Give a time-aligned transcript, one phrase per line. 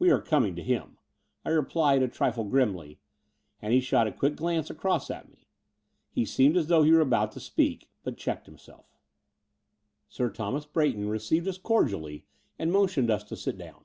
[0.00, 0.98] "We are coming to him,"
[1.44, 2.98] I replied, a trifle grimly:
[3.60, 5.46] and he shot a quick glance across at me.
[6.10, 8.86] He seemed as though he were about to speak, but checked himself.
[8.88, 12.24] i86 The Door of the Unreal XV Sir Thomas Bra3rton received us cordially
[12.58, 13.84] and motioned us to sit down.